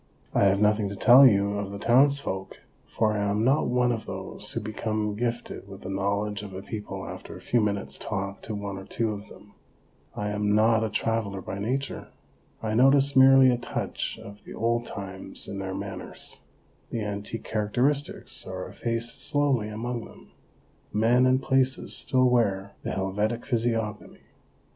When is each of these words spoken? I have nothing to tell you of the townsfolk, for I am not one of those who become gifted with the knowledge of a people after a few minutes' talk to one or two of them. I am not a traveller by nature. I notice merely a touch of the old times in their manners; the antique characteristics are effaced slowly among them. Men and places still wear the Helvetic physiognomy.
I 0.33 0.45
have 0.45 0.59
nothing 0.59 0.89
to 0.89 0.95
tell 0.95 1.27
you 1.27 1.59
of 1.59 1.71
the 1.71 1.77
townsfolk, 1.77 2.61
for 2.87 3.13
I 3.15 3.19
am 3.21 3.43
not 3.43 3.67
one 3.67 3.91
of 3.91 4.07
those 4.07 4.51
who 4.51 4.59
become 4.59 5.15
gifted 5.15 5.67
with 5.67 5.81
the 5.81 5.91
knowledge 5.91 6.41
of 6.41 6.55
a 6.55 6.63
people 6.63 7.05
after 7.07 7.37
a 7.37 7.39
few 7.39 7.61
minutes' 7.61 7.99
talk 7.99 8.41
to 8.41 8.55
one 8.55 8.79
or 8.79 8.85
two 8.85 9.11
of 9.11 9.27
them. 9.27 9.53
I 10.15 10.29
am 10.31 10.55
not 10.55 10.83
a 10.83 10.89
traveller 10.89 11.39
by 11.39 11.59
nature. 11.59 12.07
I 12.63 12.73
notice 12.73 13.15
merely 13.15 13.51
a 13.51 13.59
touch 13.59 14.17
of 14.17 14.43
the 14.43 14.55
old 14.55 14.87
times 14.87 15.47
in 15.47 15.59
their 15.59 15.75
manners; 15.75 16.39
the 16.89 17.03
antique 17.03 17.43
characteristics 17.43 18.47
are 18.47 18.67
effaced 18.67 19.23
slowly 19.23 19.69
among 19.69 20.05
them. 20.05 20.31
Men 20.91 21.27
and 21.27 21.39
places 21.39 21.95
still 21.95 22.27
wear 22.27 22.71
the 22.81 22.89
Helvetic 22.93 23.45
physiognomy. 23.45 24.21